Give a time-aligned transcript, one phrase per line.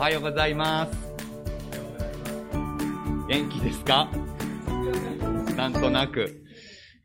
[0.00, 0.92] おはようございます。
[3.28, 4.08] 元気ですか？
[5.58, 6.42] なんとなく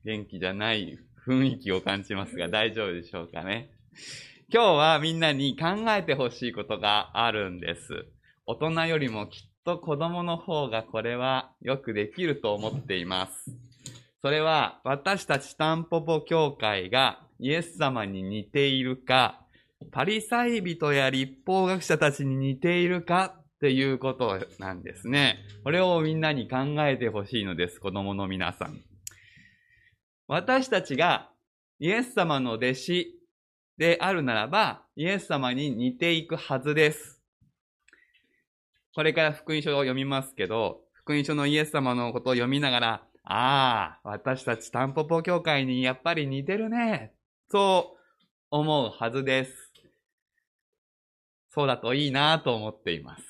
[0.06, 0.98] 元気じゃない
[1.28, 3.70] 雰囲気を感じますが大丈夫でしょうかね？
[4.50, 8.06] 今日はみんなに考えてほしいことがあるんです。
[8.46, 13.52] 大人よりもきっと子供の方がこれはよくできると思っています。
[14.22, 19.42] それは私たちタンポポ教会がイエス様に似ているか、
[19.92, 25.40] パリサイ人や立法学者たちに似ているかっていうことなんですね。
[25.64, 28.82] これをみんなに考えてほしいのです、子供の皆さん。
[30.28, 31.30] 私たちが
[31.80, 33.20] イエス様の弟子
[33.78, 37.22] であるならば、イエス様に似ていくはずです。
[38.96, 47.14] これから福音書を読みますけど、福音書のイエス様のことを読みながら、ああ、私たちタンポポ教会にやっぱり似てるね。
[47.50, 48.00] そう
[48.52, 49.65] 思うはずです。
[51.56, 53.24] そうだといいなと思っています。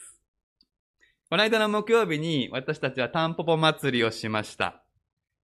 [1.29, 4.83] この間の木曜日に私たちはタンポポ祭りをしました。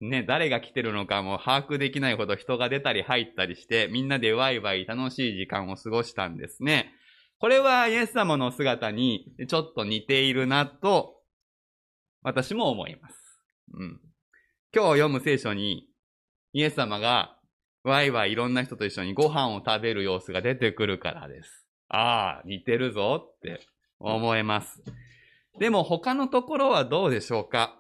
[0.02, 6.92] ね、誰が来てるのかも把握できないほど人が出たり入ったりして、みんなでワイワイ楽しい時間を過ごしたんですね。
[7.40, 11.22] これはイエス様の姿にちょっと似ているなと、
[12.24, 13.16] 私も思います。
[13.74, 14.02] うん。
[14.74, 15.88] 今日読む聖書に、
[16.52, 17.38] イエス様が
[17.84, 21.65] ワイワイいろんな人と一緒にご飯を食べる様子が出てくるからです。
[21.90, 23.60] ああ、似てるぞって
[24.00, 24.84] 思えます。
[25.60, 27.80] でも他のところはどうでしょうか？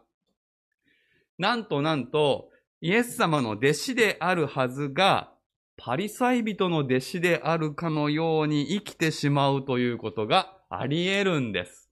[1.37, 2.49] なんとなんと、
[2.81, 5.31] イエス様の弟子であるはずが、
[5.77, 11.89] パリサイ人の弟子であるかのように生きてしまうということがあり得るんです。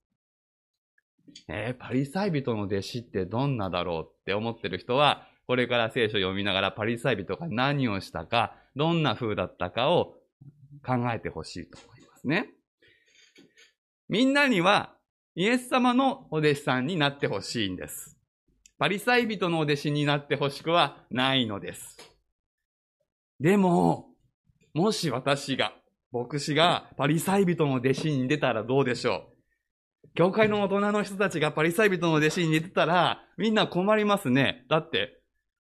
[1.49, 10.15] えー、パリサイ人の弟子ってどんなだろうって思ってる人は、これから聖書を読みながらパリサイ人が何をしたか、どんな風だったかを
[10.85, 11.77] 考えてほしいと
[12.23, 12.49] 思いますね。
[14.09, 14.95] みんなには
[15.35, 18.17] イエス様のお弟子さんになってほしいんです。
[18.77, 21.97] パリサイ人のお弟子になってほしくはないのです。
[23.39, 24.09] でも、
[24.73, 25.73] もし私が、
[26.11, 29.31] 牧師がパリサイ人の弟子に出たらどうでしょ
[30.03, 30.07] う？
[30.15, 34.65] 教会の大人の人たちがパリサイ人の弟子に似てたら、みんな困りますね。
[34.69, 35.21] だって、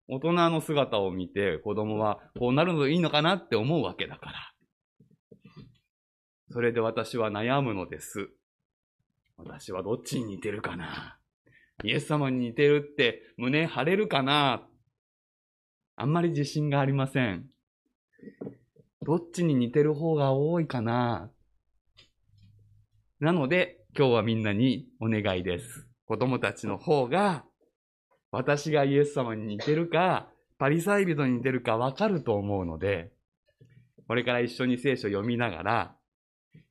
[0.08, 4.34] 大人の姿を見て子供はこうなるのいいのかなって思うわけだから。
[6.56, 8.30] それで私は悩むのです。
[9.36, 11.18] 私はどっちに似てるかな？
[11.84, 14.66] イエス様に似てるって胸張れるかな？
[15.98, 17.48] あんまり自信がありません。
[19.02, 21.30] どっちに似てる方が多いかな？
[23.20, 25.86] なので、今日はみんなにお願いです。
[26.06, 27.44] 子供たちの方が、
[28.32, 33.12] 私がイエス様に似てるか、パリサイ人に似てるかわかると思うので、
[34.08, 35.95] これから一緒に聖書を読みながら、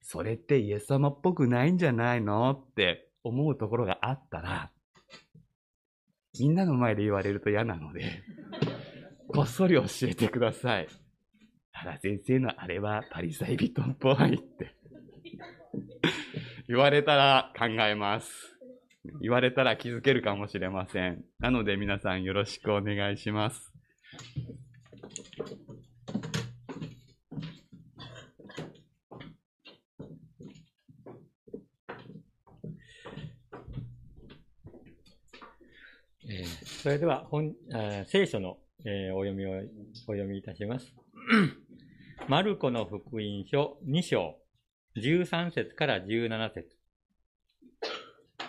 [0.03, 2.51] それってイエス様っぽくないんじゃないの？
[2.51, 4.71] って思うところがあったら、
[6.39, 8.23] みんなの前で言われると嫌なので、
[9.29, 10.89] こっそり教えてください。
[11.73, 14.75] 原先生のあれはパリサイ人っぽいって。
[16.69, 18.31] 言われたら考えます。
[19.21, 21.25] 言われたら気づけるかもしれません。
[21.39, 23.73] なので皆さんよろしくお願いします。
[36.35, 39.51] えーそれでは本、あー聖書の、えーお読みを
[40.09, 40.93] お読みいたします。
[42.29, 44.37] マルコの福音書2章、
[44.97, 46.69] 13節から17節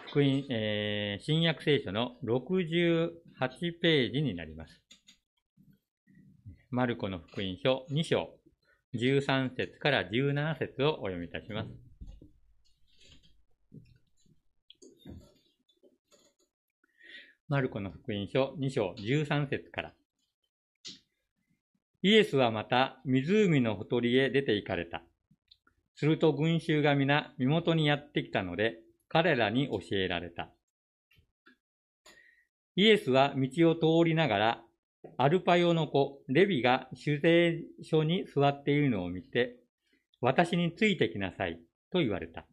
[0.07, 3.09] 福音、えー新約聖書の68
[3.79, 4.81] ページになります。
[6.71, 8.31] マルコの福音書2章、
[8.95, 11.84] 13節から17節をお読みいたします。
[17.47, 19.93] マルコの福音書2章13節から。
[22.01, 25.03] イエスはまた湖のほとりへ出て行かれた。
[25.95, 28.79] すると群衆が皆身元にやってきたので、
[29.09, 30.49] 彼らに教えられた。
[32.75, 34.61] イエスは道を通りながら、
[35.17, 39.57] アルパヨの子、レビが酒税所に座っているのを見て、
[40.19, 41.59] 私についてきなさい、
[41.91, 42.47] と言われた。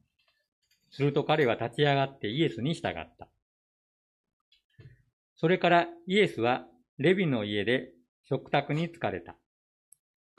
[0.91, 3.32] すると彼は立ち上がってイエスに従った。
[5.43, 6.67] それからイエスは
[6.99, 7.89] レビの家で
[8.29, 9.35] 食卓に疲れた。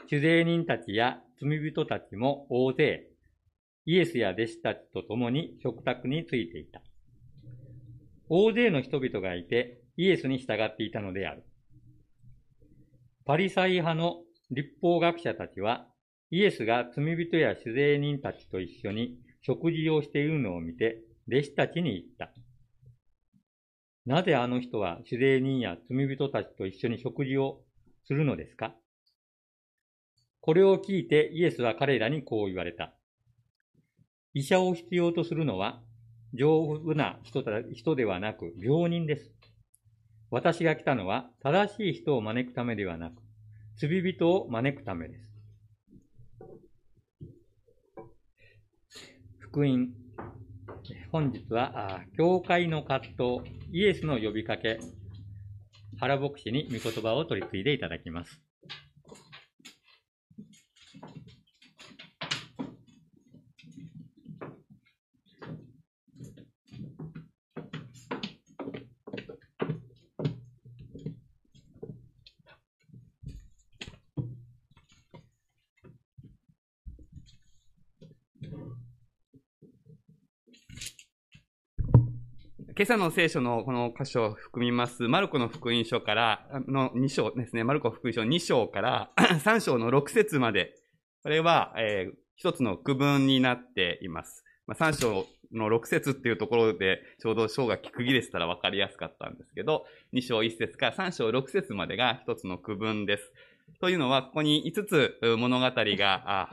[0.07, 3.09] 主税人たちや罪人たちも大勢、
[3.85, 6.81] イエスや弟子たちと共に食卓についていた。
[8.29, 11.43] 大勢の人々がいて、イエスに従っていたのである。
[13.25, 14.21] パリサイ派の
[14.51, 15.85] 立法学者たちは、
[16.31, 22.42] イエスが罪人や主税人たちと一緒に食事をしているのを見て、弟子たちに言った。
[24.05, 27.61] なぜあの人は主税人や罪人たちと一緒に食事を
[28.05, 28.75] するのですか？
[30.41, 32.93] これを聞いてイエスは彼らにこう言われた。
[34.33, 35.81] 医者を必要とするのは
[36.33, 39.31] 丈夫な人人ではなく病人です。
[40.29, 43.21] 私が来たのは正しい人を招くためではなく、
[43.77, 45.31] 罪人を招くためです。
[49.39, 49.89] 福音。
[51.11, 54.79] 本日は、教会の葛藤、イエスの呼びかけ、
[55.99, 58.42] 原牧師に御言葉を取り継いでいただきます。
[82.75, 90.73] 今朝の聖書のこの箇所を含みます、マルコの福音書から、の2章ですね、マルコ福音書2章から 3章の6節まで、
[91.21, 94.43] これは、えー、一つの区分になっています。
[94.65, 103.31] まあ、3章の6節っていうところで、ちょうど章が区切れてたら分かりやすかったんですけど、2章1節から3章6節までが一つの区分です。
[103.81, 106.49] というのは、ここに5つ物語が、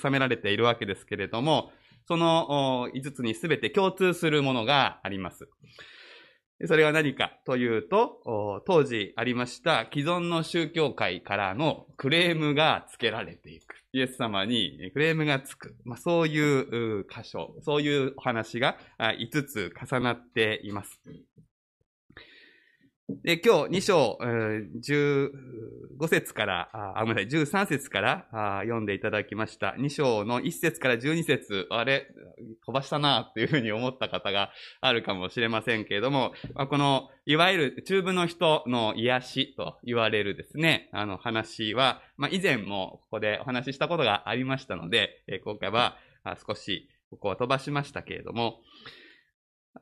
[0.00, 1.72] 収められているわけですけれども、
[2.06, 5.48] その5つにすべて共通するものがあります。
[6.64, 13.74] それは何かというと、当時ありました既存の宗教界からのクレームがつけられていく。
[13.92, 15.74] イエス様にクレームがつく。
[15.84, 21.00] まあ、そういう箇所、そういうお話が5つ重なっています。
[23.22, 29.74] で、今日2章、15節から、あ、ごめんなさい、13節からあ読んでいただきました。
[29.78, 32.08] 2章の1節から12節あれ、
[32.64, 34.50] 飛ばしたなっていうふうに思った方が
[34.80, 45.98] あるかもしれませんけれども、まあ、この、いわゆる中部の人の癒しと言われるですね、あの話は、まあ、以前もここでお話ししたことがありましたので、え、今回は
[46.46, 48.60] 少しここは飛ばしましたけれども、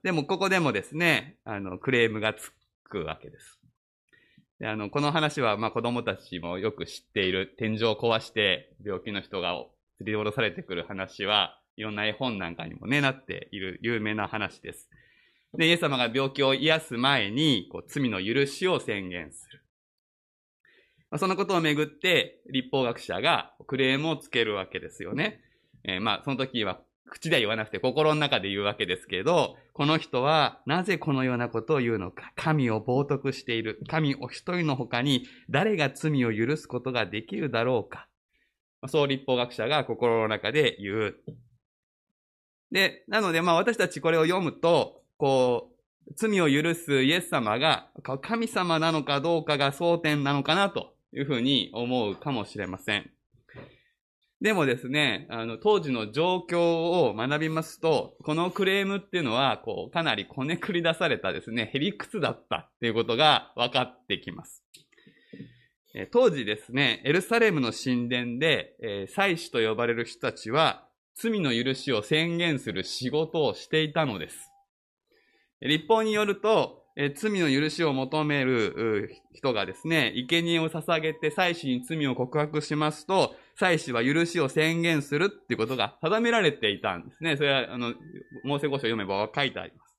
[0.03, 2.53] でもここでもですね、あの、クレームがつ
[2.91, 3.61] くわけです。
[4.59, 9.55] であの、この話は、まあ子供たちもよく知っている天井を壊して病気の人が
[9.97, 14.91] 釣り下ろされてくる話は、いろんな絵本なんかにもね、なっている有名な話です。
[15.57, 19.65] で、イエス様が病気を癒す前に、こう罪の許しを宣言する。
[21.11, 25.41] まあ、そのことをめぐって、立法学者がクレームをつけるわけですよね。
[25.85, 32.33] えー、まあ、その時は口では言わなくて心の中で言うわけですけど、この人はなぜこのようなことを言うのか。
[32.37, 33.81] 神を冒涜している。
[33.89, 38.09] 神お一人の他に誰が罪を許すことができるだろうか。
[38.89, 41.17] そう立法学者が心の中で言う。
[42.71, 45.73] で、なのでまあ私たちこれを読むと、こ
[46.09, 47.89] う、罪を許すイエス様が
[48.23, 53.11] 神様なのかどうかが争点なのかなというふうに思うかもしれません。
[54.41, 64.65] でもですね、あの、当時の状況を学びますと、このクレームっていうのは、こう、かなりこねくり出されたですね、ヘリクツだったっていうことが分かってきます。
[65.95, 74.51] え当時ですね、エルサレムの神殿で、えー、祭司と呼ばれる人たちは、罪の許しを宣言する仕事をしていたのです。
[75.61, 87.37] 立法によると、え罪の許しを求める人がですね、生贄を捧げて祭司に罪を告白しますと、祭司は許しを宣言するっていうことが定められていたんですね。
[87.37, 87.93] それは、あの、
[88.43, 89.95] モーセ語書を読めば書いてあります。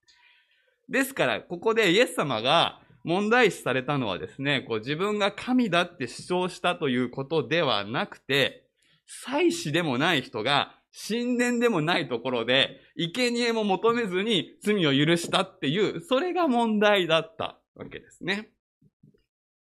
[0.89, 8.68] ですから、ここでイエス様が問題視されたのはですね、こう自分が神だって主張したということではなくて、
[9.06, 10.75] 祭司でもない人が
[11.08, 18.50] 神殿でもないところで、生贄も求めずに罪を許したっていう、それが問題だったわけですね。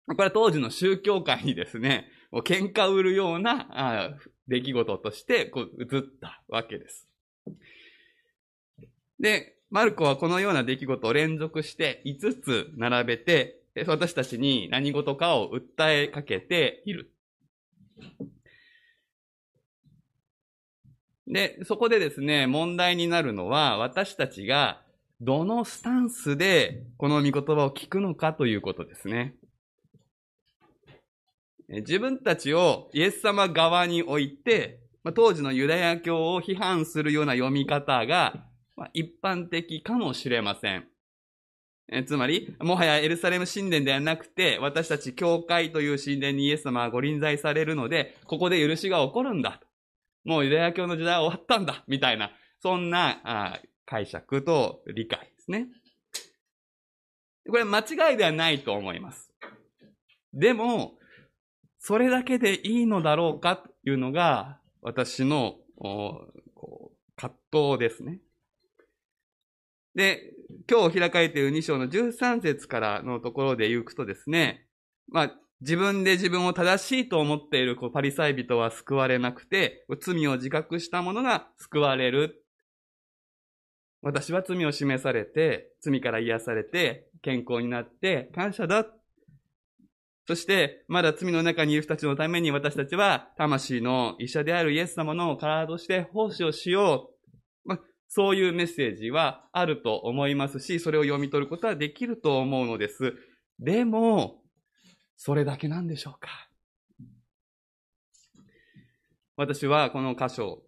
[0.07, 2.07] これは当時の宗教界にですね、
[2.41, 4.17] 喧嘩売るような
[4.49, 7.07] 出来事としてこう映ったわけです。
[9.21, 17.11] で、マルコはこのような出来事を連続して5つ並べて、私たちに何事かを訴えかけている。
[21.27, 24.83] で、そこでですね、問題になるのは、私たちが
[25.21, 29.37] どのスタンスでこの御言葉を聞くのかということですね。
[31.69, 34.81] 自分たちをイエス様側に置いて、
[35.14, 38.47] 当時のユダヤ教を批判するような読み方が
[38.92, 40.87] 一般的かもしれません。
[42.07, 49.61] つまり、もはやエルサレム神殿ではなくて、私たち教会という神殿にイエス様はご臨在されるので、ここで許しが起こるんだ。
[50.25, 51.85] もうユダヤ教の時代は終わったんだ。
[51.87, 55.69] みたいな、そんなあ解釈と理解ですね。
[57.49, 59.33] これ間違いではないと思います。
[60.33, 60.95] でも、
[61.85, 65.57] それだけでいいのだろうかというのが、私の
[67.17, 68.21] 葛藤ですね。
[69.97, 70.33] で、
[70.71, 74.69] 今日開かれている2章の13節からのところで言うとですね、
[75.09, 82.45] まあ、自分で自分を正しいと思っているパリサイ人は救われなくて、罪を自覚した者が救われる。
[84.03, 88.87] 私は罪を示されて、罪から癒されて、健康になって感謝だ。
[90.26, 97.11] そして、まだ罪の中にいる人たちのために私たちは、魂の医者であるイエス様の体として奉仕をしよ
[97.64, 97.69] う。
[97.69, 103.14] まあ、そういうメッセージはあると思いますし、それを読み取ることはできると思うのです。
[103.59, 104.43] でも、
[105.17, 106.29] それだけなんでしょうか
[109.37, 110.62] 私はこの箇所、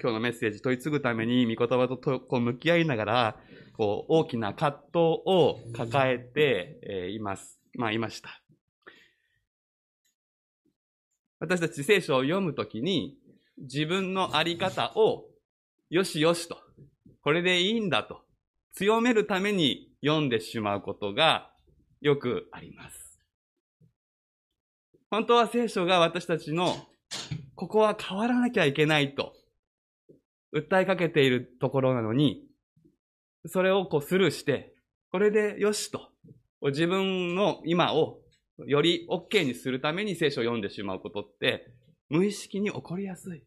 [0.00, 3.36] 今日のメッセージ問い継ぐために、御言葉ととこう向き合いながら、
[3.76, 7.60] こう、大きな葛藤を抱えて、えーいます。
[7.74, 8.42] まあ、いました。
[11.40, 13.16] 私たち聖書を読むときに、
[13.58, 15.26] 自分のあり方を、
[15.90, 16.58] よしよしと、
[17.22, 18.22] これでいいんだと、
[18.72, 21.50] 強めるために読んでしまうことが
[22.00, 23.20] よくあります。
[25.10, 26.74] 本当は聖書が私たちの、
[27.54, 29.32] ここは変わらなきゃいけないと、
[30.52, 32.44] 訴えかけているところなのに、
[33.46, 34.74] それをこうスルーして、
[35.12, 36.10] これでよしと、
[36.62, 38.20] 自分の今を
[38.66, 41.72] より OK にするために聖書を読んでしまうことって、
[42.08, 43.42] 無意識に起こりやすい。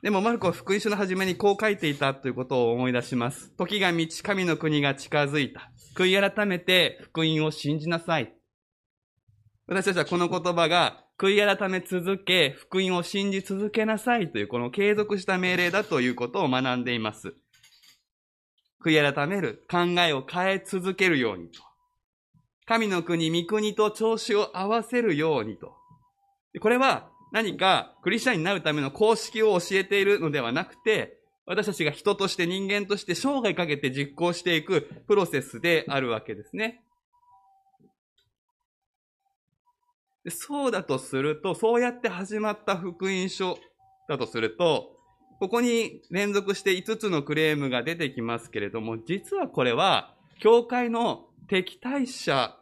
[0.00, 3.50] でも、マルコは福音書の初めにこう書いていたということを思い出します。
[3.56, 5.72] 時が満ち、神の国が近づいた。
[5.96, 8.32] 悔い改めて福音を信じなさい。
[9.66, 17.34] 私たちはこの言葉が、悔い改め続け、福音を信じ続けなさいという、この継続した命令だということを学んでいます。
[18.82, 21.62] 悔い改める、考えを変え続けるようにと。
[22.66, 25.74] 神の国、御国と調子を合わせるようにと。
[26.60, 36.82] これは何かクリスチャンになるための公式を教えているのではなくて、私たちが人として人間として生涯かけて実行していくプロセスであるわけですね。
[40.28, 43.58] そうだとすると、そうやって始まった福音書
[44.08, 44.97] だとすると、
[45.38, 52.56] ここに連続して5つのクレームが出てきますけれども、実はこれは、教会の敵対者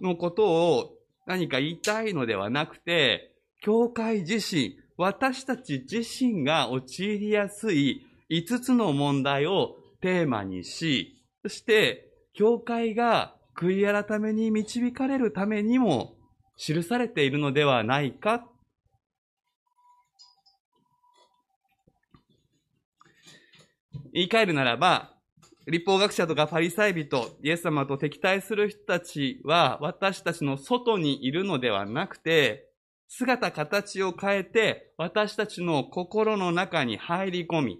[0.00, 0.90] のことを
[1.26, 16.14] 何か言いたいのではなくて、教会自身、私たち自身が陥りやすい5つの問題をテーマにし、そして、教会が悔い改めに導かれるためにも
[16.56, 18.46] 記されているのではないか
[24.12, 25.12] 言い換えるならば、
[25.66, 32.68] 立法学者とかパリサイ人、イエス様と敵対する人たちは私たちの外にいるのではなくて、
[33.08, 37.78] 姿形を変えて私たちの心の中に入り込み、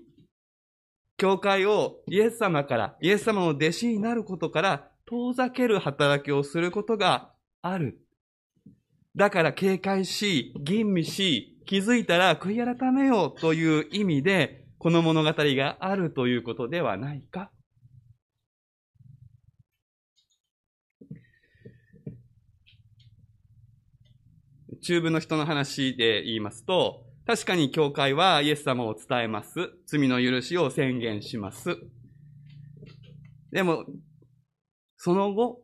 [1.17, 7.33] 教会をイエス様から、イエス様の弟子になることから遠ざける働きをすることが
[7.63, 8.01] ある。
[9.15, 17.51] だから警戒し、吟味し、気づいたら悔い改めようという意味で、この物語があるということではないか？
[24.81, 29.71] 中部の人の話で言いますと、確かに教会はイエス様を伝えます。
[29.89, 31.77] 罪の許しを宣言します。
[33.51, 33.87] でも、
[34.99, 35.63] その後、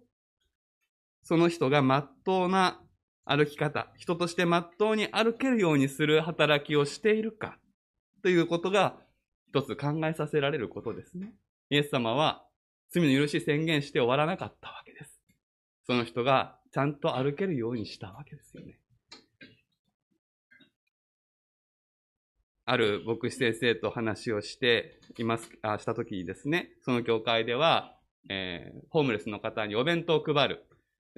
[1.23, 2.81] その人が真っ当な
[3.25, 7.57] 歩き方、人として真っ当に歩けるようにする働きをしているか、
[8.25, 8.99] ということが
[9.53, 11.35] 一つ考えさせられることですね。
[11.69, 12.43] イエス様は
[12.91, 15.21] 罪の許し宣言して終わらなかったわけです。
[15.87, 18.79] その人がちゃんと歩けるようにしたわけですよね。
[22.65, 27.99] ある牧師先生と話をしています、あしたときにですね、その教会では、
[28.31, 30.65] えーホームレスの方にお弁当を配る、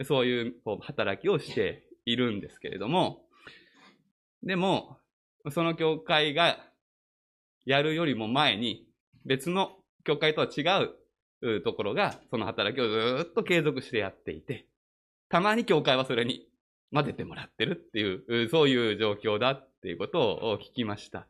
[0.04, 3.26] そういうこう働きをしているんですけれども、
[4.42, 4.98] でも、
[5.50, 6.58] その教会が
[7.64, 8.86] やるよりも前に、
[9.24, 10.62] 別の教会とは違
[11.40, 14.66] うところが、その働きをずっと継続してやっていて、
[15.28, 16.48] たまに教会はそれに
[16.92, 21.26] 混ぜてもらってるっていう、うそういう状況だっていうことを聞きました。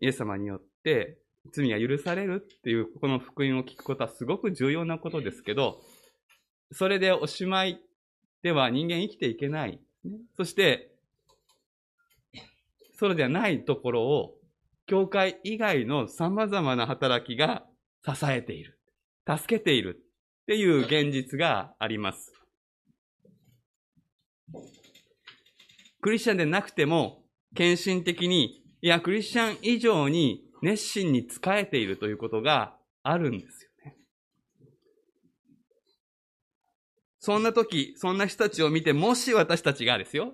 [0.00, 1.18] イエス様によって
[1.52, 5.80] 罪が許されるっていうこの福音を聞くことはすごく重要なことですけど、
[6.70, 7.80] それでおしまい
[8.42, 9.80] では人間生きていけない。
[10.36, 10.94] そして、
[12.94, 14.34] それではないところを、
[14.86, 17.66] 教会以外の様々な働きが
[18.04, 18.78] 支えている。
[19.26, 20.02] 助けている。
[20.42, 22.32] っていう現実があります。
[26.00, 27.22] クリスチャンでなくても、
[27.54, 33.98] 献身的に、いや、クリスチャン以上に熱心に仕えているということがあるんですよね。
[37.28, 40.32] そんな時、そんな人たちを見て、もし私たちがですよ、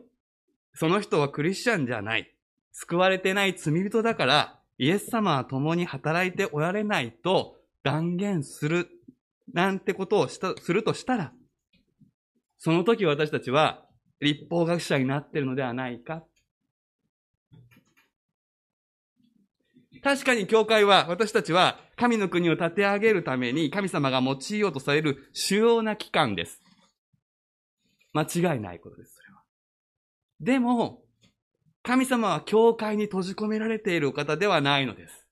[0.74, 2.32] その人はクリスチャンじゃない。
[2.70, 8.90] 救われてない罪人だから、イエス様は共に働いておられないと断言する、
[9.52, 11.32] なんてことをした、するとしたら、
[12.58, 13.84] その時私たちは
[14.20, 16.22] 立法学者になっているのではないか。
[20.00, 26.63] 確かに教会は、私たちは神の国を立て上げるために神様が用いようとされる主要な機関です。
[28.14, 28.22] 間
[28.54, 29.42] 違いないことです、それは。
[30.40, 31.02] でも、
[31.82, 35.26] 神様は教会に閉じ込められているお方ではないのです。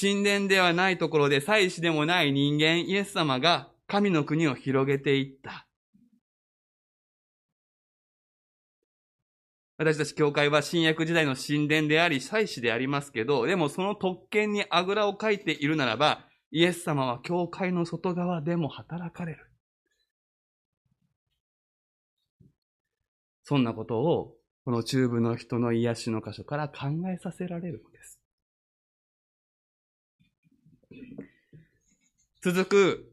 [0.00, 5.66] 神殿ではないところで祭司でもない人間、イエス様が神の国を広げていった。
[9.78, 19.49] 私たち教会は新約時代の神殿であり、祭司でありますけど、でもその特権にあぐらをかいているならば、イエス様は教会の外側でも働かれる。
[23.50, 28.20] そんなことを、この中部の人の癒しの箇所から考えさせられるのです。
[32.42, 33.12] 続く、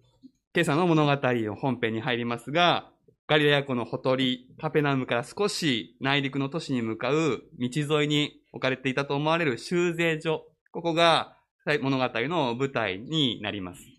[0.54, 2.92] 今朝の物語の本編に入りますが、
[3.26, 10.46] ガリラヤ湖のほとり、カペナムから少し内陸の都市に向かう道沿いに置かれていたと思われる修税所。
[10.72, 11.36] ここが
[11.82, 13.97] 物語の舞台になります。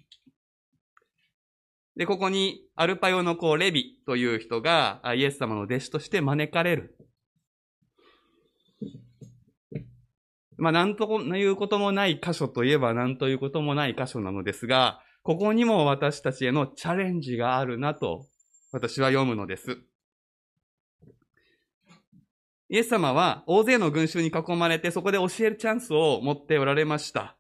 [1.99, 6.97] で、ここにアルパヨの子レビという人がイエス様の弟子として招かれる。
[10.57, 18.27] まあ、なんということもない箇所といえばなんということもない箇所なのですが、ここにも私たちへのチャレンジがあるなと
[18.71, 19.79] 私は読むのです。
[22.69, 27.37] イエス様は大勢の群衆に囲まれてそこで教えるチャンスを持っておられました。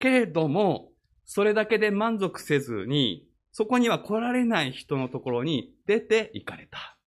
[0.00, 0.90] けれども、
[1.24, 6.98] それだけで満足せずに、そこには来られない人のところに出て行かれた。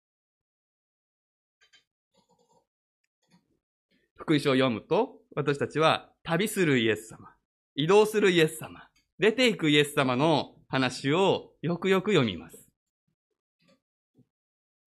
[4.15, 7.29] 福音書を読むと、私たちは旅するイエス様、
[7.75, 8.88] 移動するイエス様、
[9.19, 12.67] 出ていくイエス様の話をよくよく読みます。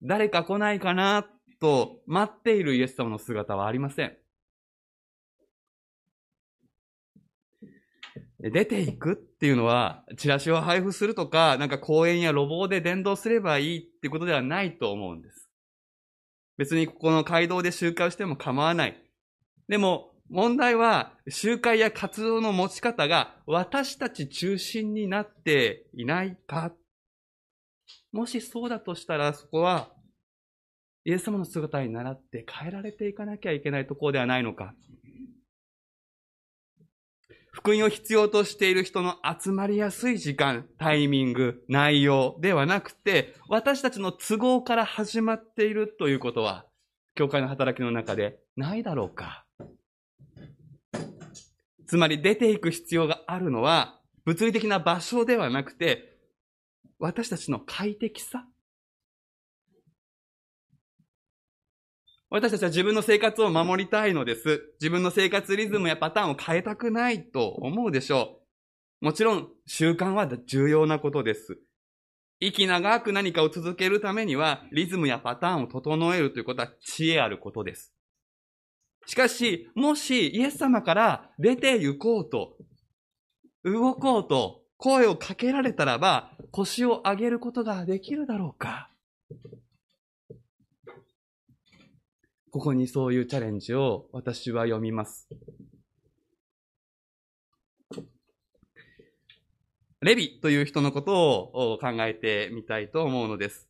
[0.03, 1.27] 誰か来ないかな
[1.61, 4.17] と待っているイエス様の姿はありません。
[8.41, 15.51] 出ていくっていうのは、チラシを配布するとか、なんか公園や路傍で伝道すればいいってことではないと思うんです。
[16.57, 18.97] 別にここの街道で集会をしても構わない。
[19.69, 26.73] でも、問題は、集会や活動の持ち方が私たち中心になっていないか。
[28.13, 29.91] もしそうだとしたら、そこは、
[31.05, 34.75] イエス様の姿に倣って変えられていかなきゃいけないところではないのか。
[37.59, 46.67] 福音を必要としている人の集まりやすい時間、タイミング、内容ではなくて、私たちの都合から始まっているということは、
[47.17, 49.45] 教会の働きの中でないだろうか。
[51.89, 56.17] つまり出ていく必要があるのは、物理的な場所ではなくて、
[57.01, 58.47] 私たちの快適さ。
[62.31, 64.75] 私たちは自分の生活を守りたいのです。
[64.81, 68.41] 自分の生活リズムやパターンを変えたくないと思うでしょ
[69.01, 69.07] う。
[69.07, 71.59] もちろん習慣は重要なことです。
[72.41, 77.95] 息長く何かを続けるためにはリズムやパターンを整えるということは知恵あることです。
[79.07, 82.59] しかし、もしイエス様から出て行こうと、
[83.65, 88.91] 動こうと声をかけられたらば腰を上げることができるだろうか
[92.59, 95.29] ここにそういうチャレンジを私は読みます。
[100.01, 103.69] レビという人のことを考えてみたいと思うのです。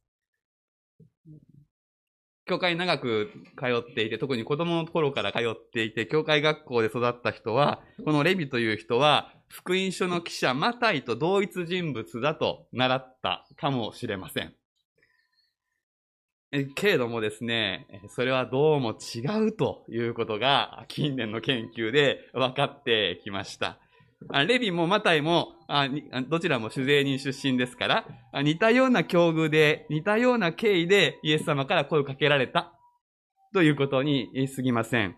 [2.47, 14.55] 教会長く通っていて、特に子供の頃から通っていて、教会学校で育った人は、このレビという人は、福音書の記者マタイと同一人物だと習ったかもしれません。
[16.75, 23.79] けれどもですね、それはどうも違うということが近年の研究で分かってきました。
[24.47, 25.53] レビもマタイも
[26.29, 32.73] どちらも主税人出身ですから、似たような境遇で、似たような経緯でイエス様から声をかけられた
[33.53, 35.17] ということに過ぎません。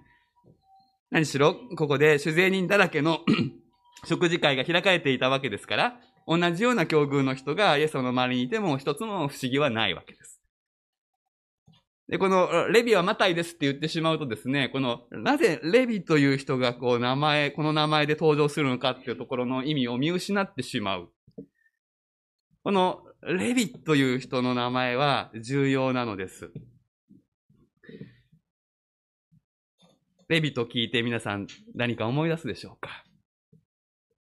[1.10, 3.20] 何しろ、ここで主税人だらけの
[4.06, 10.39] 食事会が開かれていたわけですから、同じような境遇の人がイエス様の周りにいても一つも不思議はないわけです。
[12.10, 21.12] で、この、レビはマタイですって言ってしまうとですね、この、なぜレビという人がこう名前、この名前で登場するのかっていうところの意味を見失ってしまう。
[22.64, 26.50] この、レビという人の名前は重要なのです。
[30.28, 33.04] レビと聞いて皆さん何か思い出すでしょうか？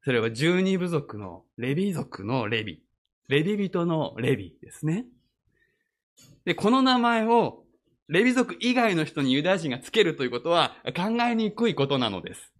[0.01, 2.81] それは十二部族のレビ族のレビ。
[3.29, 5.05] レビ人のレビですね。
[6.43, 7.63] で、この名前を
[8.07, 12.53] レビ族以外の人にユダヤ人がつけるということは考えにくいことなのです。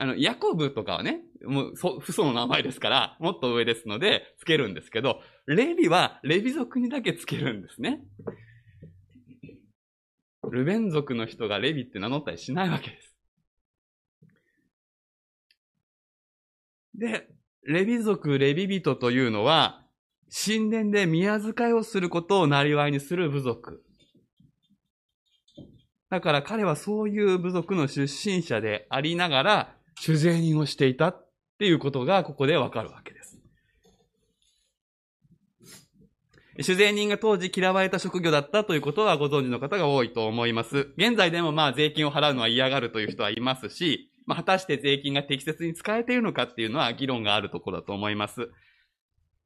[0.00, 8.00] あの、ヤコブとかはね、もう、そ、父祖の名前ですから、もっと上ですので、つけるんですけど、レビはレビ族にだけつけるんですね。
[10.50, 13.16] ルベン族の人がレビって名乗ったりしないわけです。
[16.94, 17.28] で、
[17.64, 19.84] レビ族、レビ人というのは、
[20.30, 23.82] 神殿で宮遣いをすることをなりわいにする部族。
[26.10, 33.38] だから彼はそういう部族の出身者でありながら、主税人をしていたっていうことがここでわかるわけです。
[36.60, 40.88] 主税人が当時嫌われた職業だったということはご存知の方が多いと思います。
[40.96, 48.50] 現在でもまあ税金を払うのは嫌がるという人はいますし、まあ果たして税金が適切に使えているのかっていうのは議論があるところだと思います。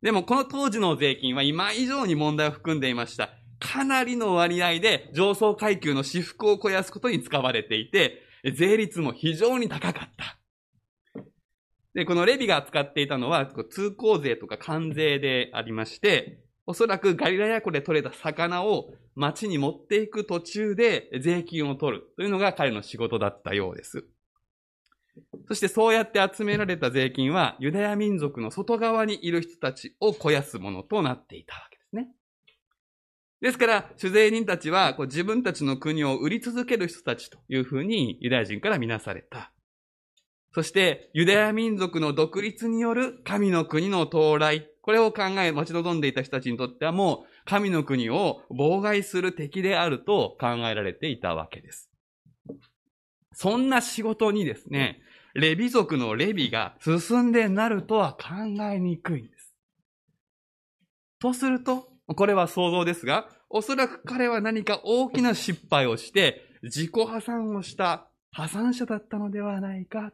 [0.03, 3.31] でもこの当時の税金は今以上に問題を含んでいました。
[3.61, 8.21] かなりの割合で上層階級の私服を肥やすことに使われていて、
[8.57, 11.23] 税率も非常に高かった。
[11.95, 24.05] で、このレビが使っていたのは、通行税とか関税でありまして、おそらくガリラヤ湖で取れた魚を町に持っていく途中で税金を取るというのが彼の仕事だったようです。
[25.49, 32.09] そしてそうやって集められた税金はユダヤ民族の外側にいる人たちを肥やすものとなっていたわけですね。
[33.43, 39.53] ですから、主税人たちは自分たちの国を売り続ける人たちというふうにユダヤ人から見なされた。
[40.55, 44.69] そして、ユダヤ民族の独立による神の国の到来。
[44.83, 51.92] これを考え、待ち望んでいた人たちにとってはもう、神の国を妨害する敵であると考えられていたわけです。
[53.35, 55.01] そんな仕事にですね、
[55.35, 59.55] レビ族のレビが進んでなるとは考えにくいんです。
[61.19, 70.13] とすると、これは想像ですが、おそらく彼は何か大きな失敗をして、自己破産をした破産者だったのではないか。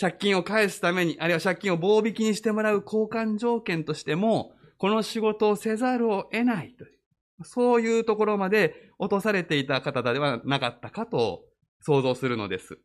[0.00, 6.97] 借金を返すために、あるいは借金を棒引きにしてもらう交換条件としても、この仕事をせざるを得ないという、
[7.42, 11.44] そういうところまで落とされていた方ではなかったかと
[11.80, 12.78] 想像するのです。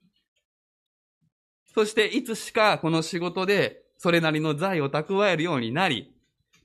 [1.74, 6.14] そして、いつしかこの仕事でそれなりの財を蓄えるようになり、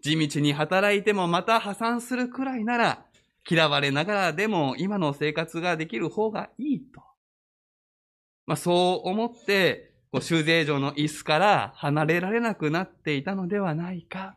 [0.03, 3.07] 地道に働いてもまた破産するくらいなら、
[3.48, 7.01] 嫌われながらでも今の生活ができる方がいいと。
[8.46, 14.37] まあそう思って、こう修税所の椅子から離れられなくなっていたのではないか。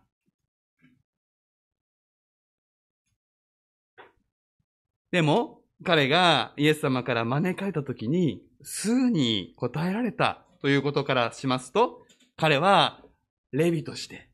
[5.11, 12.05] でも、彼がイエス様から招かれたときに、すぐに答えられたということからしますと、
[12.37, 13.01] 彼は
[13.51, 14.29] レビとして、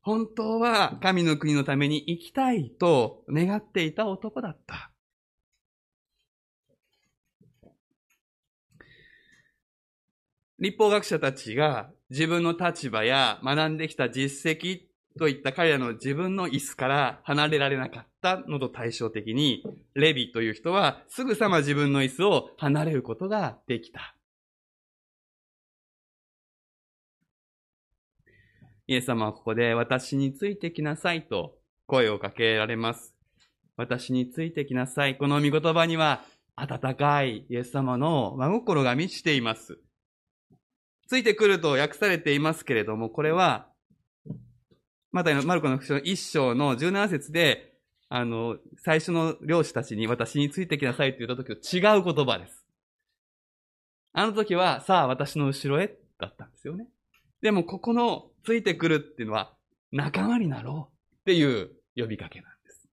[0.00, 4.92] 本当は神の国のために生きたいと願っていた男だった。
[10.58, 19.62] 立法学者たちが自分の立場や学んできた実績といった彼らの自分の椅子から離れられなかったのと対照的に、
[19.94, 24.16] レビという人はすぐさま自分の椅子を離れることができた。
[28.86, 33.14] イエス様はここで私についてきなさいと声をかけられます。
[33.76, 35.16] 私についてきなさい。
[35.16, 36.24] この御言葉には
[36.56, 39.78] 温かいイエス様の真心が満ちています。
[41.08, 43.68] ついてくると訳されていますけれども、これは、
[45.12, 47.74] またマルコの福音の一章の17節で、
[48.08, 52.64] あの、最初の漁師たちに私についてきなさいと言った時と違う言葉です。
[54.14, 56.86] あの時は、さあ私の後ろへだったんですよね。
[57.42, 59.52] でもここのついてくるっていうのは
[59.90, 62.88] 仲間になろうっていう呼びかけなんです。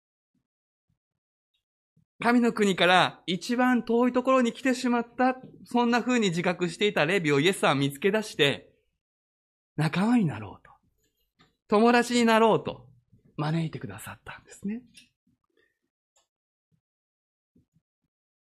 [2.23, 8.71] 神の国から一番遠いところに来てしまった、そんな風に自覚していたレビをイエスさん見つけ出して、
[9.77, 10.66] 仲間になろう。
[11.69, 12.87] 友達になろうと
[13.37, 14.83] 招いてくださったんですね。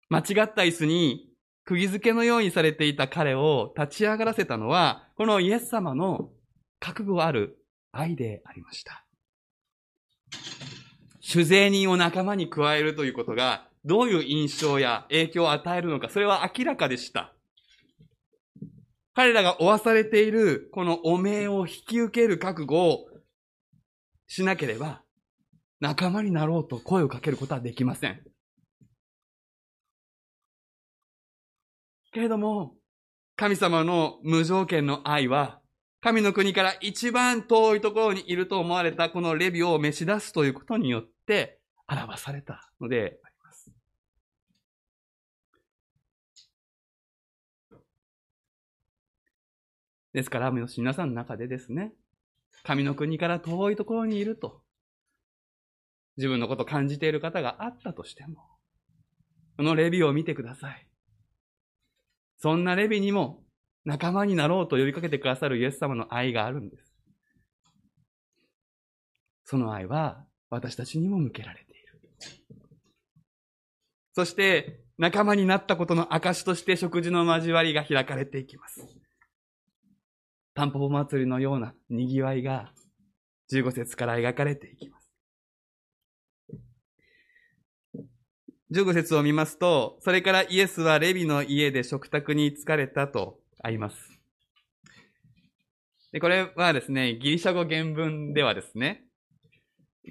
[0.08, 1.30] 間違った椅子に
[1.64, 6.30] 釘付けのようにされていた彼を立ち上がらせたのは、このイエス様の
[6.78, 7.58] 覚悟ある
[7.90, 9.06] 愛でありました。
[11.22, 17.33] 酒税人を仲間に加えるということが、どういう印象や影響を与えるのか、それは明らかでした。
[19.14, 23.06] 彼らが負わされている、この汚名を引き受ける覚悟を
[24.26, 25.02] しなければ、
[25.80, 28.20] 仲間になろうと声をかけることはできません。
[32.12, 32.74] けれども、
[33.36, 35.60] 神様の無条件の愛は、
[36.00, 43.18] 神の国から一番遠いところにいると思われたこのレビを召し出すということによって表されたので
[50.14, 51.92] ですから、皆さんの中でですね、
[52.62, 54.62] 神の国から遠いところにいると、
[56.16, 58.36] 自分のことを感じている方があったとしても、
[59.56, 60.88] このレビューを見てください。
[62.38, 63.42] そんなレビにも
[63.84, 66.94] 仲間になろうと呼びかけてくださるイエス様の愛があるんです。
[69.44, 72.00] その愛は私たちにも向けられている。
[74.12, 79.03] そして、仲間になったことの証として食事の交わりが開かれていきます。
[80.54, 82.72] タンポポ祭りのような賑わいが
[83.52, 85.10] 15節から描かれていきます。
[88.72, 93.96] 15節を見ますと、それからイエスはレビの家で食卓に疲れたとあります。
[96.12, 99.04] でこれはですね、ギリシャ語原文ではですね、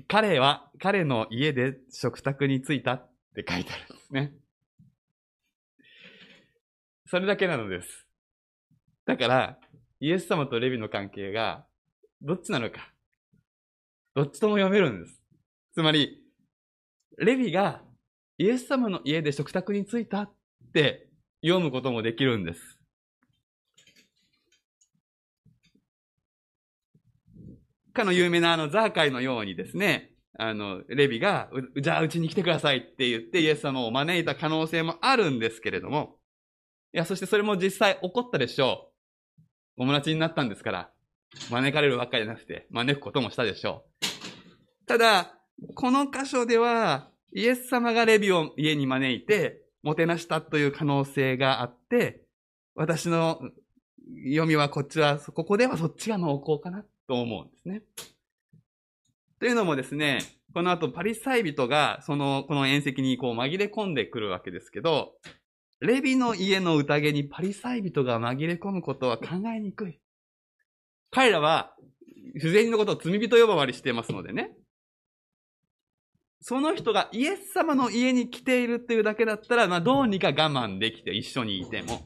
[0.08, 4.34] 彼は彼の家で食卓に着いたって書いてあるんですね。
[7.08, 8.06] それだけなのです。
[9.06, 9.60] だから、
[10.04, 11.66] イエス様とレビの関係が、
[12.22, 12.92] どっちなのか。
[14.14, 15.24] どっちとも読めるんです。
[15.74, 16.22] つまり、
[17.18, 17.82] レビが
[18.38, 20.34] イエス様の家で食卓に着いたっ
[20.74, 21.08] て
[21.42, 22.78] 読むこともできるんです。
[27.94, 31.50] かの有名なあのザーカイのようにですね、あの、レビが、
[31.82, 36.18] じゃあうちに来てくださいって言ってイエス様を招いた可能性もあるんですけれども、
[36.94, 38.93] いや、そしてそれも実際起こったでしょう。
[39.78, 40.90] 友達になったんですから、
[41.50, 44.86] 招かれるばっかりじゃなくて、招くこともしたでしょう。
[44.86, 45.36] ただ、
[45.76, 52.22] この箇所では、イエス様がレビを家に招いて、もてなしたという可能性があって、
[52.76, 53.42] 私の
[54.26, 57.82] 読みはこっちは、ここではそっちが濃厚かなと思うんですね。
[59.40, 60.20] というのもですね、
[60.54, 65.16] この後パリサイ人が、その、この宴席にこう紛れ込んでくるわけですけど、
[65.84, 70.00] レビの家の宴にパリサイ人が紛れ込むことは考えにくい。
[71.12, 71.76] 彼らは、
[72.40, 74.56] 不全のことを罪人呼ばわりしていますのでね。
[76.40, 82.02] その人がイエス様の家に来ているっていうだけだったら、まあどうにか我慢できて一緒にいても、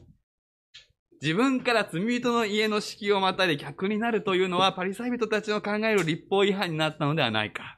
[1.22, 7.77] 自分から罪人の家の敷居をまたいで逆になるというのは、パリサイ人たちの考える立法違反になったのではないか。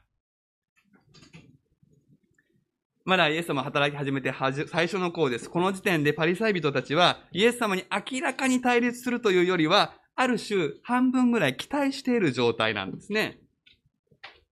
[3.03, 5.49] まだイエス様働き始めてはじ最初の項です。
[5.49, 13.39] この時点でパリサイ人たちは、イエス様に明らかに対立するというよりは、ある種半分ぐらい期待している状態なんですね。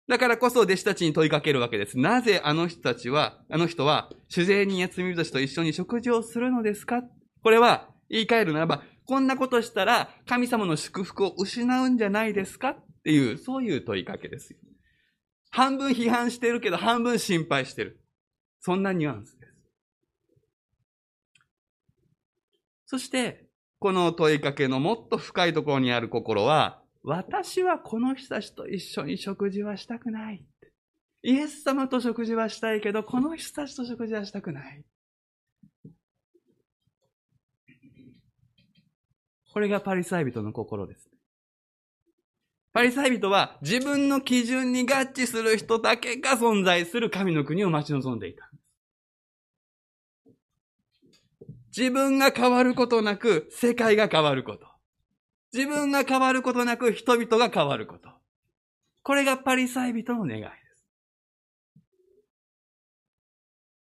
[0.08, 1.98] だからこそ弟子たちに問いかけるわけです。
[1.98, 7.02] なぜあの人たちは、あの人は、主税人や罪人たちと一緒に食事をするのですか？
[7.44, 12.70] これは、言い換えるならば、こんなことしたら神様の祝福を失うんじゃないですか？
[12.70, 14.56] っていう、そういう問いかけです。
[15.50, 18.00] 半分批判してるけど、半分心配してる。
[18.60, 19.54] そんなニュアンスです。
[22.86, 23.46] そして、
[23.80, 30.43] この問いかけのもっと深いところにある心は、私はこの人たちと一緒に食事はしたくない。
[31.24, 34.84] イエス様と食事はしたいけど、この人たちと食事はしたくない。
[39.54, 41.10] これがパリサイ人の心です。
[42.78, 48.52] パリサイ人は自分の基準に合致する人だけが存在する神の国を待ち望んでいた。
[51.76, 54.68] 自分が変わることなく世界が変わること。
[55.52, 58.12] 自分が変わることなく人々が変わること。
[59.02, 60.86] これがパリサイ人の願いです。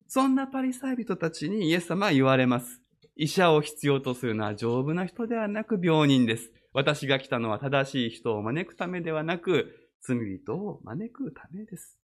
[0.08, 2.82] そんなパリサイ人たちにイエス様は言われます。
[3.16, 6.52] 医者を必要とするのは丈夫な人ではなく病人です。
[6.74, 11.96] 私が来たのは正しい人を招くためではなく、罪人を招くためです。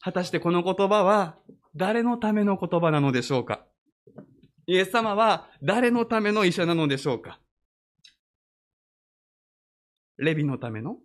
[0.00, 1.36] 果たしてこの言葉は
[1.76, 3.64] 誰のための言葉なのでしょうか？
[4.66, 7.38] イエス様は誰のための医者なのでしょうか？
[10.16, 10.96] レビのための？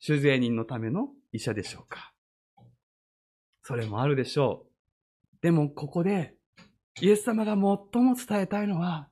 [0.00, 2.12] 酒税人のための医者でしょうか？
[3.62, 5.36] それもあるでしょう。
[5.40, 6.34] でもここで
[7.00, 9.08] イエス様が最も伝えたいのは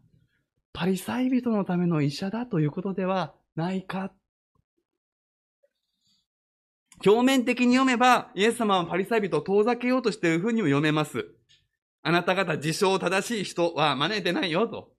[0.77, 4.13] パリサイ人のための医者だということではないか。
[7.03, 11.25] 表面的に読めば、イエス様はパリサイ人を遠ざけようとしているふうにも読めます。
[12.03, 14.93] あなた方自称正しい人は真似てないよと。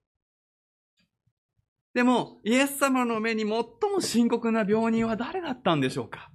[1.94, 6.32] でも、イエス様の目に最も深刻な病人は誰だったんでしょうか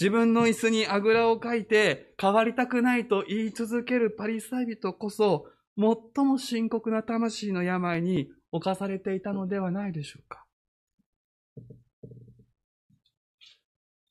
[0.00, 10.44] 自分の椅子にあぐらをかいて変わりたくないと言い続けるパリサイ人こそ最も深刻な魂の病に侵されていたのではないでしょうか。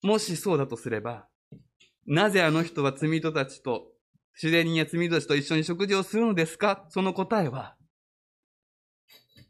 [0.02, 1.28] もしそうだとすれば、
[2.06, 3.88] なぜあの人は罪人たちと、
[4.36, 6.86] 自然人や罪人たちと一緒に食事をするのですか？
[6.90, 7.78] その答えは、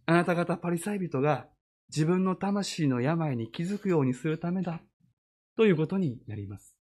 [0.05, 1.47] あなた方パリサイ人が
[1.89, 4.81] 自分の魂の病に気づくようにするためだ。
[5.57, 6.77] ということになります。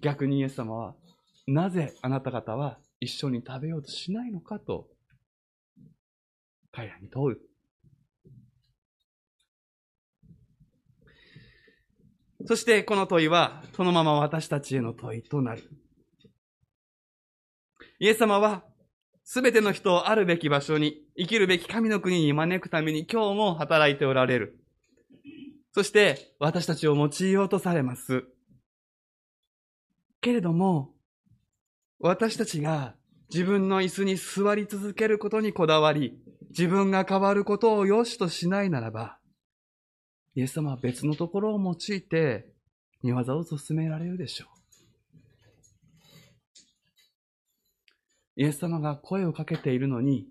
[0.00, 0.94] 逆にイエス様は
[1.46, 4.88] なぜあなた方は一緒に食べようとしないのかと、
[6.72, 7.38] 彼らに問う。
[12.46, 15.62] そしてこの問いは、そのまま私たちへの問いとなる。
[17.98, 18.64] イエス様は、
[19.24, 24.58] すべての人をあるべき場所に、生きるべき神の国に招くために今日も働いておられる。
[25.72, 28.24] そして、私たちを用いようとされます。
[30.20, 30.95] けれども、
[32.06, 32.94] 私たちが
[33.32, 36.16] 自分の椅子に座り続けることにこだわり、
[36.50, 39.18] 自分が変わることを良しとしないならば、
[40.36, 42.52] イエス様は別のところを用いて、
[43.02, 44.48] 見業を進められるでしょう。
[48.36, 50.28] イエス様が声をかけているのに、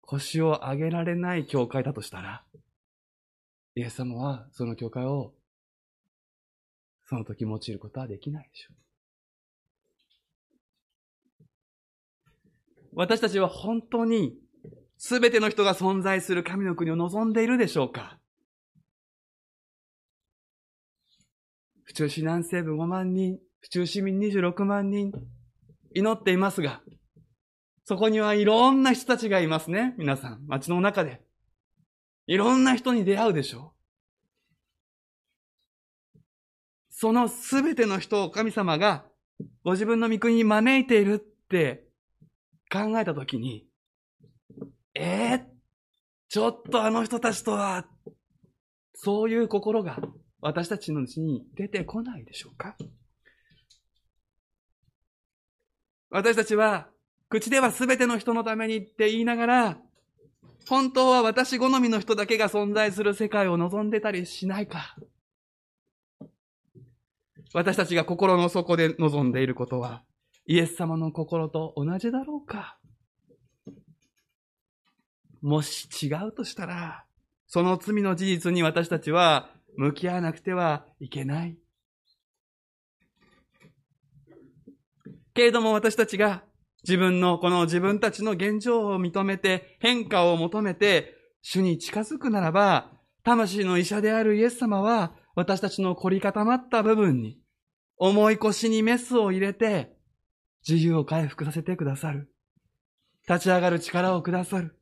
[0.00, 2.44] 腰を上げられない教会だとしたら、
[3.74, 5.34] イエス様はその教会を
[7.04, 8.89] その時用いることはできないでしょう。
[12.92, 14.34] 私たちは本当に
[14.98, 18.18] 全ての人が存在する神の国を望んでいるでしょうか？
[21.84, 25.12] 府中市南西部5万人、府中市民26万人、
[25.94, 26.82] 祈っていますが、
[27.84, 29.94] そこにはいろんな人たちがいますね。
[29.98, 31.20] 皆さん、街の中で。
[32.26, 33.74] いろんな人に出会うでしょ
[36.14, 36.18] う。
[36.90, 39.04] そのすべての人を神様が
[39.64, 41.89] ご自分の御国に招いているって
[42.72, 43.66] 考えたときに、
[44.94, 45.40] えー、
[46.28, 47.86] ちょっとあの人たちとは、
[48.94, 49.98] そういう心が
[50.40, 52.76] 私たちのうちに出てこないでしょうか？
[56.10, 56.88] 私たちは、
[57.28, 59.78] 口では全ての人のためにって言いながら、
[60.68, 64.96] 本当は私好みの人だけが存在する世界を望んでたりしないか。
[67.54, 70.02] 私たちが心の底で望んでいることは、
[70.50, 72.76] イエス様の心と同じだろうか
[75.40, 77.04] もし違うとしたら、
[77.46, 81.56] その罪の事実に私たちは向き合わなくてはいけない。
[85.34, 86.42] けれども私たちが
[86.82, 92.90] 自分のこの自分たちの現状を認めて変化を求めて主に近づくならば、
[93.22, 97.38] 魂の医者であるイエス様は私たちの凝り固まった部分に
[97.98, 99.99] 重い腰にメスを入れて
[100.68, 102.30] 自由を回復させてくださる。
[103.28, 104.76] 立ち上がる力をくださる。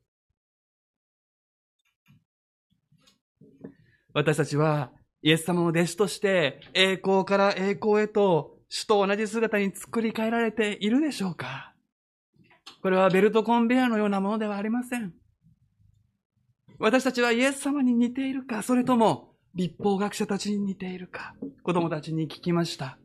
[4.13, 11.73] 私たちはイエス様の弟子として栄光から栄光へと主と同じ姿に作り変えられているでしょうか
[12.81, 15.13] これはベルトコンベアのようなものではありません。
[16.79, 22.97] 私たちはイエス様に似ているか、それとも立法学者たちに似ているか、子供たちに聞きました。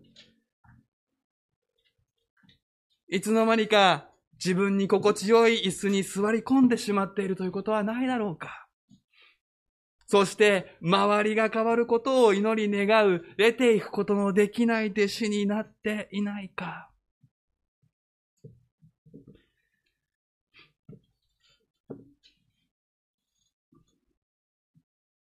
[3.08, 8.64] いつの間にか自分に心地よい椅子に座り込んでしまっているということはないだろうか
[10.06, 16.90] そして周りが変わることを祈り願う、出ていくことのできない弟子になっていないか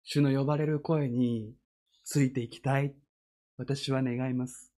[0.04, 1.56] 主の呼ばれる声に
[2.04, 2.94] ついていきたい。
[3.58, 4.75] 私は願います。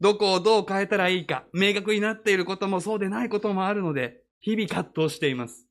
[0.00, 5.66] どこをどう変えたらいいか、明確になっていることもそうでないこともあるので、日々葛藤しています。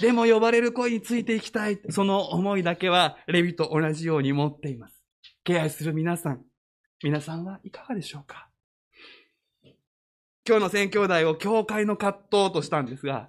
[0.00, 1.80] でも呼ばれる声についていきたい。
[1.90, 5.02] その思いだけは、レビと同じように持っています。
[5.44, 6.42] 敬愛する皆さん、
[7.02, 8.48] 皆さんはいかがでしょうか？
[10.48, 13.28] 今日の宣教題を教会の葛藤としたんですが、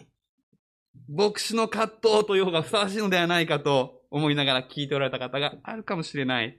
[1.10, 6.58] 牧師の葛藤という方がふさわしいのではないかと思いながら聞いておられた方があるかもしれない。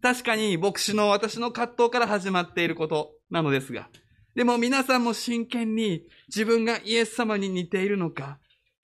[0.00, 3.88] 確かに牧師の私の葛藤から始まっていることなのですが、
[4.34, 8.38] でも皆さんも真剣に自分がイエス様に似ているのか、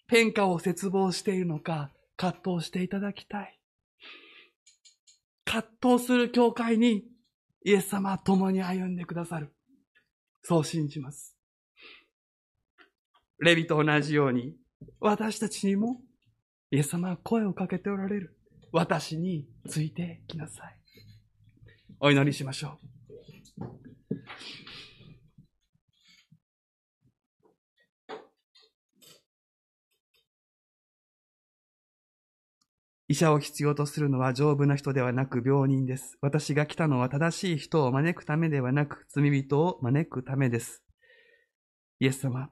[0.09, 3.59] 変化を絶望しているのか、葛藤していただきたい。
[5.45, 7.05] 葛藤する教会に
[7.65, 9.55] イエス様は共に歩んでくださる。
[10.43, 11.37] そう信じます。
[13.39, 14.57] レビと同じように、
[15.01, 16.01] 私たちにも
[16.71, 18.37] イエス様は声をかけておられる。
[18.73, 20.84] 私についてきなさい。
[22.07, 22.87] お祈りしましょう。
[33.09, 36.19] 医者を必要とするのは丈夫な人ではなく病人です。
[36.21, 40.83] 私が来たのは正しい人を招くためではなく罪人を招くためです。
[42.01, 42.51] イエス様、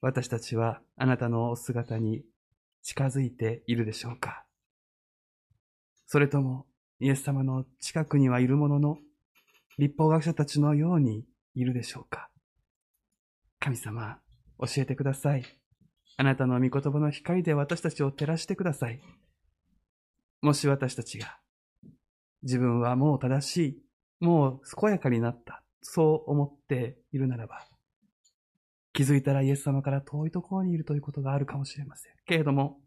[0.00, 2.22] 私たちはあなたのお姿に
[2.84, 4.44] 近づいているでしょうか
[6.06, 6.67] それとも
[7.00, 8.98] イエス様の近くにはいるものの
[9.78, 11.24] 立法学者たちのように
[11.54, 12.28] いるでしょうか
[13.60, 14.18] 神様、
[14.58, 15.44] 教えてください。
[16.16, 19.00] あなたの御言葉の光で私たちを照らしてください。
[20.42, 21.38] もし私たちが
[22.42, 23.82] 自分はもう正しい、
[24.20, 27.66] もう健やかになった、そう思っているならば、
[28.92, 32.12] 気づいたらイエス様から遠いところにいるということがあるかもしれません。
[32.26, 32.80] けれども、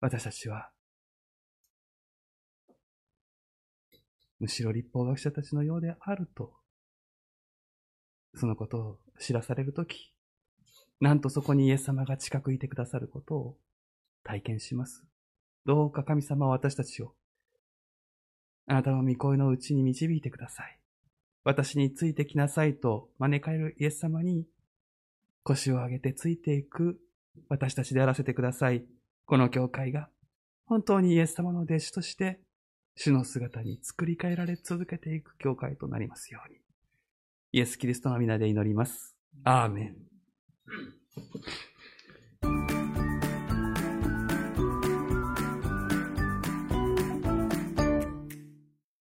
[0.00, 0.70] 私たちは、
[4.40, 6.52] むしろ立法学者たちのようであると、
[8.34, 10.12] そのことを知らされるとき、
[11.00, 13.56] なんとそこにイエス様が近くいてくださることを
[14.22, 15.04] 体験します。
[15.66, 17.14] どうか神様は私たちを、
[18.66, 20.78] あなたの御声のうちに導いてください。
[21.44, 24.46] 私についてきなさいと招かれるイエス様に
[25.42, 26.98] 腰を上げてついていく
[27.48, 28.84] 私たちであらせてください。
[29.26, 30.08] この教会が
[30.66, 32.40] 本当にイエス様の弟子として
[32.96, 36.58] 主の姿に作り変えられ続けていく教会となりますように。
[37.52, 39.16] イエス・キリストの皆で祈ります。
[39.44, 39.96] アーメン。